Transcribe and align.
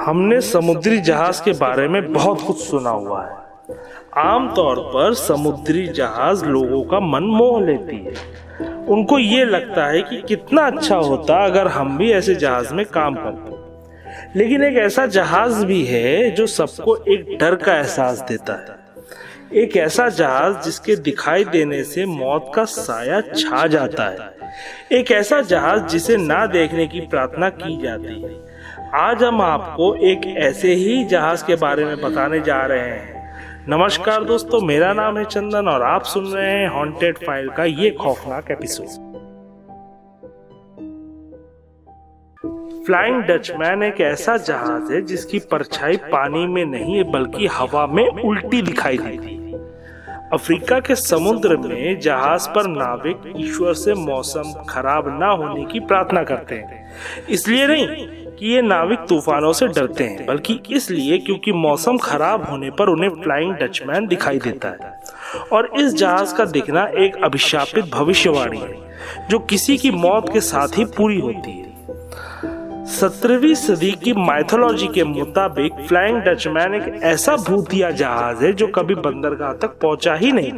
हमने 0.00 0.40
समुद्री 0.40 0.98
जहाज़ 0.98 1.42
के 1.42 1.52
बारे 1.52 1.88
में 1.88 2.12
बहुत 2.12 2.42
कुछ 2.42 2.58
सुना 2.58 2.90
हुआ 2.90 3.24
है। 3.24 3.36
आमतौर 4.16 4.78
पर 4.78 5.14
समुद्री 5.14 5.88
जहाज़ 5.88 6.44
लोगों 6.44 6.84
का 6.84 7.00
मन 7.00 7.22
मोह 7.22 7.62
लेती 7.62 7.96
है। 7.96 8.14
उनको 8.86 9.18
ये 9.18 9.44
लगता 9.44 9.86
है 9.86 10.02
कि 10.02 10.22
कितना 10.28 10.62
अच्छा 10.62 10.96
होता 10.96 11.44
अगर 11.44 11.68
हम 11.68 11.98
भी 11.98 12.12
ऐसे 12.12 12.34
जहाज़ 12.34 12.74
में 12.74 12.86
काम 12.86 13.14
करते। 13.14 13.54
लेकिन 14.38 14.62
एक 14.62 14.76
ऐसा 14.76 15.06
जहाज़ 15.06 15.66
भी 15.66 15.84
है 15.84 16.30
जो 16.30 16.46
सबको 16.46 16.96
एक 16.96 17.38
डर 17.40 17.54
का 17.54 17.76
एहसास 17.76 18.20
देता 18.20 18.52
है। 18.52 18.83
एक 19.52 19.76
ऐसा 19.76 20.08
जहाज़ 20.08 20.64
जिसके 20.64 20.96
दिखाई 20.96 21.44
देने 21.44 21.84
से 21.84 22.06
मौत 22.06 22.52
का 22.54 22.64
साया 22.64 23.20
छा 23.20 23.66
जाता 23.66 24.04
है। 24.04 24.18
एक 24.98 25.10
ऐसा 25.10 25.40
जहाज़ 25.40 25.82
जिसे 25.82 26.16
ना 26.16 26.46
देखने 26.46 26.86
की 26.86 27.00
प्रार्थना 27.00 27.48
की 27.48 27.82
जाती 27.82 28.22
है। 28.22 28.30
आज 28.94 29.22
हम 29.22 29.40
आपको 29.40 29.94
एक 29.94 30.26
ऐसे 30.26 30.74
ही 30.74 31.04
जहाज़ 31.04 31.44
के 31.44 31.56
बारे 31.56 31.84
में 31.84 32.00
बताने 32.00 32.40
जा 32.40 32.66
रहे 32.66 32.88
हैं। 32.88 33.14
नमस्कार 33.68 34.24
दोस्तों, 34.24 34.60
मेरा 34.60 34.92
नाम 34.92 35.18
है 35.18 35.24
चंदन 35.24 35.68
और 35.68 35.82
आप 35.82 36.02
सुन 36.02 36.24
रहे 36.24 36.50
हैं 36.50 36.68
हॉन्टेड 36.68 37.18
फ़ाइल 37.18 37.48
का 37.48 37.64
ये 37.64 37.90
खौफनाक 37.90 38.50
एपिसोड 38.50 39.14
फ्लाइंग 42.86 43.22
डचमैन 43.22 43.82
एक 43.82 44.00
ऐसा 44.00 44.36
जहाज़ 44.36 44.92
है 44.92 45.02
जिसकी 45.02 45.38
परछाई 45.38 45.96
पानी 45.96 46.46
में 46.46 46.64
नहीं, 46.64 47.04
बल्कि 47.04 47.46
हवा 47.46 47.86
में 47.86 48.08
उल्टी 48.08 48.62
दिखाई 48.62 48.98
देती 48.98 49.33
है। 49.33 49.33
अफ्रीका 50.34 50.78
के 50.80 50.94
समुद्र 50.94 51.56
में 51.56 52.00
जहाज़ 52.00 52.48
पर 52.48 52.66
नाविक 52.66 53.32
ईश्वर 53.36 53.74
से 53.74 53.94
मौसम 53.94 54.52
खराब 54.68 55.08
ना 55.20 55.26
होने 55.26 55.64
की 55.64 55.80
प्रार्थना 55.80 56.22
करते 56.22 56.54
हैं। 56.54 56.92
इसलिए 57.30 57.66
नहीं 57.66 58.06
कि 58.30 58.54
ये 58.54 58.62
नाविक 58.62 58.98
तूफानों 58.98 59.52
से 59.52 59.66
डरते 59.66 60.04
हैं, 60.04 60.26
बल्कि 60.26 60.60
इसलिए 60.70 61.18
क्योंकि 61.18 61.52
मौसम 61.52 61.98
खराब 61.98 62.44
होने 62.50 62.70
पर 62.70 62.88
उन्हें 62.88 63.10
फ्लाइंग 63.22 63.54
डचमैन 63.54 64.06
दिखाई 64.06 64.38
देता 64.38 64.68
है। 64.68 64.92
और 65.52 65.70
इस 65.78 65.94
जहाज़ 65.94 66.34
का 66.34 66.44
दिखना 66.44 66.86
एक 66.98 67.24
अभिशापित 67.24 67.84
भविष्यवाणी 67.84 68.58
है, 68.58 68.74
जो 69.30 69.38
किसी 69.38 69.76
की 69.76 69.90
मौत 69.90 70.32
के 70.32 70.40
साथ 70.40 70.78
ही 70.78 70.84
पूरी 70.84 71.20
होती 71.20 71.50
है। 71.50 71.73
सत्रहवीं 72.84 73.54
सदी 73.54 73.90
की 74.02 74.12
माइथोलॉजी 74.12 74.86
के 74.86 75.04
मुताबिक 75.04 75.74
फ्लाइंग 75.88 76.16
डचमैन 76.22 76.74
एक 76.74 77.02
ऐसा 77.02 77.36
भूतिया 77.36 77.90
जहाज़ 77.90 78.44
है 78.44 78.52
जो 78.52 78.66
कभी 78.66 78.94
बंदरगाह 78.94 79.52
तक 79.52 79.78
पहुँचा 79.82 80.14
ही 80.14 80.32
नहीं। 80.32 80.50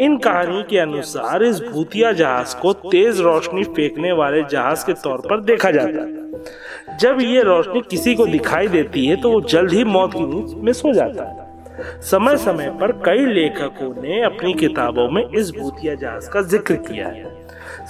इन 0.00 0.16
कहानी 0.18 0.62
के 0.70 0.78
अनुसार 0.78 1.42
इस 1.42 1.60
भूतिया 1.62 2.12
जहाज़ 2.12 2.56
को 2.56 2.72
तेज 2.72 3.20
रोशनी 3.20 3.64
फेंकने 3.66 4.12
वाले 4.12 4.42
जहाज़ 4.42 4.86
के 4.86 4.92
तौर 5.02 5.20
पर 5.20 5.40
देखा 5.42 5.70
जाता 5.70 6.00
है। 6.00 6.98
जब 6.98 7.20
ये 7.20 7.42
रोशनी 7.42 7.82
किसी 7.90 8.14
को 8.14 8.26
दिखाई 8.26 8.68
देती 8.68 9.06
है 9.06 9.20
तो 9.20 9.30
वो 9.30 9.40
जल्द 9.40 9.72
ही 9.72 9.84
मौत 9.84 10.12
की 10.14 10.26
नींद 10.26 10.58
में 10.64 10.72
सो 10.72 10.92
जाता 10.92 11.28
है। 11.28 12.00
समय 12.02 12.36
समय 12.36 12.76
पर 12.80 12.92
कई 13.06 13.26
लेखकों 13.26 13.94
ने 14.02 14.22
अपनी 14.22 14.54
किताबों 14.54 15.08
में 15.10 15.24
इस 15.28 15.50
भूतिया 15.50 15.94
जहाज़ 15.94 16.30
का 16.30 16.42
ज़िक्र 16.42 16.74
किया 16.82 17.08
है। 17.08 17.43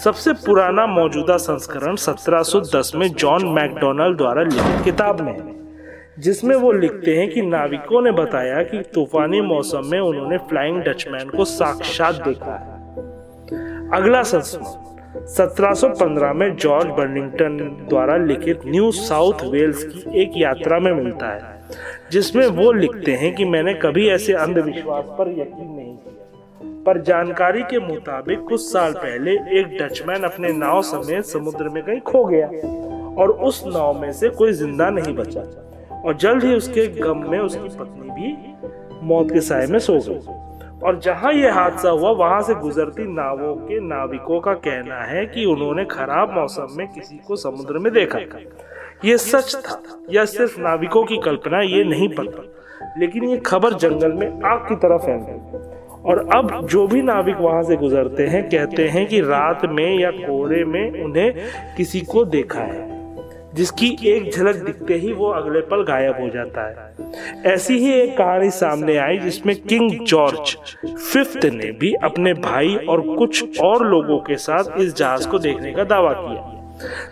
सबसे 0.04 0.32
पुराना 0.46 0.86
मौजूदा 0.86 1.36
संस्करण 1.36 1.96
1710 1.96 2.94
में 2.94 3.08
जॉन 3.12 3.46
मैकडोनल्ड 3.48 4.16
द्वारा 4.16 4.42
लिखित 4.42 4.84
किताब 4.84 5.20
में 5.20 5.36
जिसमें 6.18 6.54
वो 6.56 6.72
लिखते 6.72 7.16
हैं 7.16 7.28
कि 7.30 7.42
नाविकों 7.42 8.02
ने 8.02 8.10
बताया 8.12 8.62
कि 8.62 8.82
तूफानी 8.94 9.41
मौसम 9.41 9.91
में 9.91 9.98
उन्होंने 10.00 10.38
फ्लाइंग 10.48 10.82
डचमैन 10.82 11.28
को 11.28 11.44
साक्षात 11.44 12.14
देखा 12.24 12.54
है। 12.54 12.72
अगला 13.92 14.22
संस्करण 14.22 15.26
1715 15.26 16.32
में 16.32 16.56
जॉर्ज 16.56 16.86
बर्निंगटन 16.88 17.56
द्वारा 17.88 18.16
लिखित 18.16 18.60
न्यू 18.66 18.91
साउथ 18.92 19.44
वेल्स 19.44 19.84
की 19.84 20.22
एक 20.22 20.30
यात्रा 20.36 20.78
में 20.78 20.92
मिलता 20.92 21.26
है, 21.26 21.42
जिसमें 22.12 22.46
वो 22.46 22.72
लिखते 22.72 23.12
हैं 23.12 23.34
कि 23.34 23.44
मैंने 23.44 23.74
कभी 23.74 24.08
ऐसे 24.08 24.32
अंधविश्वास 24.32 25.04
पर 25.19 25.30
यकीन 25.30 25.70
नहीं 25.70 25.96
किया। 25.96 26.23
पर 26.86 27.00
जानकारी 27.02 27.62
के 27.62 27.78
मुताबिक 27.78 28.40
कुछ 28.40 28.60
साल 28.60 28.92
पहले 28.92 29.32
एक 29.59 29.76
डचमैन 29.82 30.22
अपने 30.22 30.53
नाव 30.53 30.82
समेत 30.82 31.25
समुद्र 31.25 31.69
में 31.69 31.82
कहीं 31.82 32.00
खो 32.00 32.25
गया 32.25 32.47
और 33.22 33.31
उस 33.31 33.62
नाव 33.66 34.00
में 34.00 34.12
से 34.12 34.28
कोई 34.28 34.53
ज़िंदा 34.53 34.91
नहीं 34.91 35.14
बचा 35.14 35.41
और 36.04 36.16
जल्द 36.16 36.44
ही 36.44 36.54
उसके 36.54 36.86
गम 36.86 37.31
में 37.31 37.38
उसकी 37.38 37.69
पत्नी 37.69 38.10
भी 38.10 38.36
मौत 39.03 39.31
के 39.31 39.41
साय 39.41 39.66
में 39.66 39.78
सो 39.78 39.98
गई। 39.98 40.19
और 40.86 40.98
जहाँ 40.98 41.32
ये 41.32 41.50
हादसा 41.50 41.91
हुआ, 41.91 42.10
वहाँ 42.10 42.42
से 42.42 42.54
गुजरती 42.54 43.03
नावों 43.03 43.54
के 43.54 43.80
नाविकों 43.80 44.41
का 44.41 44.54
कहना 44.54 45.00
है 45.03 45.26
कि 45.26 45.44
उन्होंने 45.44 45.84
खराब 45.84 46.32
मौसम 46.32 46.66
में 46.70 46.86
किसी 46.88 47.16
को 47.16 47.36
समुद्र 47.36 47.78
में 47.78 47.92
देखा। 47.92 48.19
ये 49.04 49.19
सच 49.19 49.54
था, 49.56 49.80
या 50.10 50.25
सिर्फ़ 50.25 50.60
नाविकों 50.60 51.04
की 51.04 51.16
कल्पना, 51.16 51.60
ये 51.60 51.84
नहीं 51.84 52.09
पता। 52.09 52.42
लेकिन 52.98 53.25
ये 53.25 53.36
खबर 53.36 53.72
जंगल 53.72 54.12
में 54.12 54.42
आग 54.44 54.59
की 54.69 54.76
तरह 54.76 54.97
फैल 54.97 55.20
गई। 55.20 55.82
और 56.04 56.19
अब 56.34 56.66
जो 56.66 56.87
भी 56.87 57.03
नाविक 57.03 57.37
वहाँ 57.37 57.62
से 57.62 57.76
गुजरते 57.76 58.26
हैं, 58.26 58.42
कहते 58.50 58.88
हैं 58.88 59.06
कि 59.06 59.20
रात 59.20 59.65
में 59.65 59.98
या 59.98 60.10
कोहरे 60.10 60.65
में 60.65 61.03
उन्हें 61.04 61.34
किसी 61.76 62.00
को 62.00 62.25
देखा 62.25 62.60
है, 62.60 62.92
जिसकी 63.54 63.88
एक 64.06 64.31
झलक 64.32 64.56
दिखते 64.56 64.94
ही 64.94 65.12
वो 65.12 65.28
अगले 65.28 65.60
पल 65.60 65.82
गायब 65.82 66.20
हो 66.20 66.28
जाता 66.28 66.66
है। 66.69 67.53
ऐसी 67.54 67.78
ही 67.78 67.92
एक 67.92 68.16
कहानी 68.19 68.50
सामने 68.50 68.97
आई, 68.97 69.19
जिसमें 69.19 69.54
किंग 69.56 69.91
जॉर्ज 70.06 70.56
फिफ्थ 70.87 71.44
ने 71.44 71.70
भी 71.72 71.92
अपने 72.04 72.32
भाई 72.34 72.75
और 72.88 73.00
कुछ 73.15 73.60
और 73.60 73.86
लोगों 73.86 74.19
के 74.19 74.36
साथ 74.36 74.78
इस 74.78 74.94
जहाज़ 74.97 75.28
को 75.28 75.38
देखने 75.38 75.72
का 75.72 75.84
दावा 75.84 76.12
किया। 76.12 76.53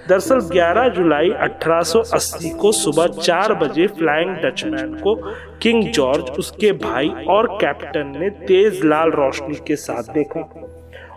दरअसल 0.09 0.41
11 0.49 0.89
जुलाई 0.89 1.31
1880 1.41 2.51
को 2.51 2.73
सुबह 2.73 3.07
चार 3.07 3.55
बजे 3.55 3.87
फ्लाइंग 3.87 4.35
डचमैन 4.37 4.95
को 4.95 5.15
किंग 5.63 5.83
जॉर्ज, 5.85 6.31
उसके 6.39 6.73
भाई 6.73 7.09
और 7.29 7.47
कैप्टन 7.61 8.13
ने 8.19 8.31
तेज 8.47 8.81
लाल 8.85 9.11
रोशनी 9.11 9.55
के 9.67 9.77
साथ 9.77 10.13
देखा। 10.15 10.41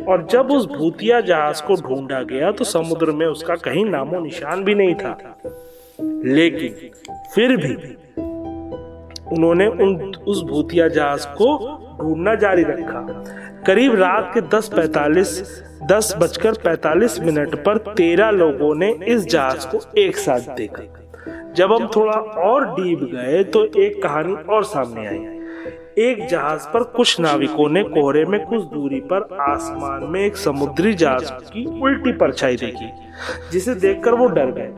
और 0.07 0.27
जब 0.31 0.51
उस 0.51 0.65
भूतिया 0.67 1.19
जहाज़ 1.21 1.61
को 1.63 1.75
ढूंढा 1.75 2.21
गया 2.23 2.51
तो 2.51 2.63
समुद्र 2.63 3.11
में 3.11 3.25
उसका 3.27 3.55
कहीं 3.55 3.85
नामो 3.85 4.19
निशान 4.19 4.63
भी 4.63 4.75
नहीं 4.75 4.95
था। 4.95 5.17
लेकिन 5.99 6.89
फिर 7.35 7.55
भी 7.57 7.75
उन्होंने 9.27 9.67
उन, 9.67 10.13
उस 10.27 10.43
भूतिया 10.43 10.87
जहाज़ 10.87 11.27
को 11.27 11.47
ढूंढना 12.01 12.35
जारी 12.35 12.63
रखा। 12.63 13.01
करीब 13.67 13.95
रात 13.95 14.31
के 14.33 14.41
दस 14.57 14.67
पैतालीस 14.75 15.39
दस 15.91 16.15
बजकर 16.17 16.53
पैतालीस 16.53 17.19
मिनट 17.19 17.55
पर 17.55 17.77
तेरह 17.77 18.29
लोगों 18.29 18.73
ने 18.75 18.91
इस 19.07 19.25
जहाज़ 19.25 19.67
को 19.67 19.79
एक 19.97 20.17
साथ 20.17 20.55
देखा। 20.57 20.83
जब 21.53 21.73
हम 21.73 21.87
थोड़ा 21.95 22.13
और 22.43 22.65
डीप 22.71 22.99
गए 23.03 23.43
तो 23.43 23.63
एक 23.81 24.01
कहानी 24.03 24.33
और 24.49 24.63
सामने 24.63 25.07
आई। 25.07 25.19
एक 25.99 26.25
जहाज़ 26.27 26.67
पर 26.67 26.83
कुछ 26.95 27.19
नाविकों 27.19 27.69
ने 27.69 27.83
कोहरे 27.83 28.25
में 28.25 28.39
कुछ 28.45 28.63
दूरी 28.63 28.99
पर 29.11 29.27
आसमान 29.41 30.03
में 30.03 30.19
एक 30.21 30.37
समुद्री 30.37 30.93
जहाज़ 30.93 31.31
की 31.31 31.65
उल्टी 31.81 32.11
परछाई 32.11 32.55
देखी, 32.55 32.89
जिसे 33.51 33.75
देखकर 33.75 34.11
वो 34.11 34.27
डर 34.27 34.51
गए। 34.51 34.73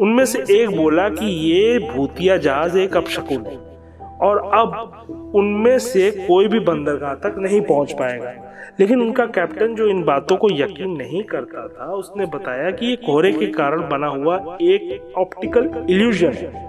उनमें 0.00 0.24
से 0.24 0.44
एक 0.52 0.76
बोला 0.76 1.08
कि 1.08 1.26
ये 1.52 1.78
भूतिया 1.78 2.36
जहाज़ 2.36 2.78
एक 2.78 2.96
अपशकुन 2.96 3.46
है। 3.46 3.75
और 4.20 4.50
अब 4.54 4.92
उनमें 5.34 5.78
से 5.78 6.10
कोई 6.10 6.48
भी 6.48 6.60
बंदरगाह 6.60 7.14
तक 7.14 7.34
नहीं 7.38 7.60
पहुँच 7.60 7.92
पाएगा। 7.92 8.32
लेकिन 8.80 9.00
उनका 9.00 9.26
कैप्टन 9.26 9.74
जो 9.74 9.86
इन 9.86 10.04
बातों 10.04 10.36
को 10.36 10.48
यकीन 10.50 10.90
नहीं 10.90 11.22
करता 11.22 11.68
था, 11.68 11.94
उसने 11.94 12.26
बताया 12.26 12.70
कि 12.70 12.86
ये 12.86 12.96
कोहरे 12.96 13.32
के 13.32 13.46
कारण 13.46 13.88
बना 13.88 14.06
हुआ 14.06 14.56
एक 14.62 15.12
ऑप्टिकल 15.18 15.86
इल्यूजन 15.90 16.32
है। 16.32 16.66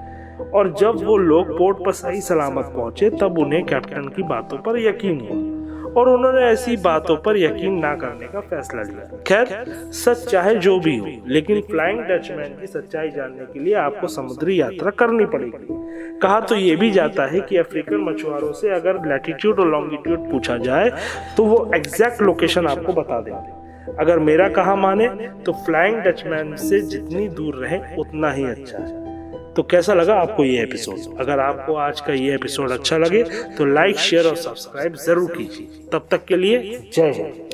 और 0.54 0.74
जब 0.74 1.04
वो 1.04 1.18
लोग 1.18 1.58
पोर्ट 1.58 1.78
पर 1.78 1.92
सही 1.92 2.22
सलामत 2.22 2.66
पहुँचे, 2.66 3.10
तब 3.10 3.40
उन्हें 3.40 3.66
कैप्टन 3.66 4.08
की 4.08 4.24
बातों 4.24 4.58
पर 4.58 4.80
यकीन 4.80 5.20
हुआ। 5.22 5.57
और 5.98 6.10
उन्होंने 6.10 6.42
ऐसी 6.44 6.76
बातों 6.78 7.16
पर 7.18 7.38
यकीन 7.38 7.78
ना 7.80 7.94
करने 7.96 8.28
का 8.28 8.40
फैसला 8.42 8.82
लिया। 8.82 9.18
खैर, 9.28 9.66
सच 9.94 10.26
चाहे 10.26 10.56
जो 10.58 10.80
भी 10.80 10.96
हो, 10.98 11.08
लेकिन 11.28 11.62
फ्लाइंग 11.62 12.00
डचमैन 12.02 12.58
की 12.60 12.68
सच्चाई 12.68 13.10
जानने 13.10 13.46
के 13.46 13.60
लिए 13.60 13.74
आपको 13.78 14.08
समुद्री 14.10 14.60
यात्रा 14.62 14.92
करनी 15.00 15.26
पड़ेगी। 15.28 16.20
कहा 16.22 16.40
तो 16.40 16.56
ये 16.56 16.76
भी 16.76 16.92
जाता 16.92 17.26
है 17.26 17.40
कि 17.40 17.58
अफ्रीकन 17.58 18.04
मछुआरों 18.04 18.52
से 18.54 18.70
अगर 18.70 19.06
लैटिट्यूड 19.08 19.60
और 19.60 19.68
लॉन्गिट्यूड 19.68 20.32
पूछा 20.32 20.58
जाए 20.60 20.92
तो 21.38 21.44
वो 21.46 21.70
एग्जैक्ट 21.76 22.22
लोकेशन 22.22 22.68
आपको 22.68 22.94
बता 22.94 23.20
देंगे 23.22 23.96
अगर 23.96 24.20
मेरा 24.20 24.48
कहा 24.50 24.76
माने 24.76 25.08
तो 25.46 25.52
फ्लाइंग 25.66 25.98
डचमैन 25.98 26.56
से 26.58 26.80
जितनी 26.82 27.28
दूर 27.30 27.56
रहे, 27.56 27.80
उतना 27.98 28.32
ही 28.32 28.44
अच्छा 28.46 28.78
है। 28.78 29.07
तो 29.58 29.64
कैसा 29.64 29.94
लगा 29.94 30.16
आपको 30.16 30.44
ये 30.46 30.62
एपिसोड 30.64 31.20
अगर 31.20 31.40
आपको 31.40 31.76
आज 31.76 32.02
का 32.02 32.14
ये 32.14 32.34
एपिसोड 32.36 32.72
अच्छा 32.72 32.98
लगे 32.98 33.24
तो 33.58 33.66
लाइक 33.66 33.98
शेयर 34.00 34.28
और 34.28 34.36
सब्सक्राइब 34.36 34.96
ज़रूर 34.96 35.32
कीजिए। 35.38 35.90
तब 35.94 36.08
तक 36.12 36.26
के 36.26 36.38
लिए 36.38 36.58
जय 36.96 37.12
हिंद। 37.12 37.50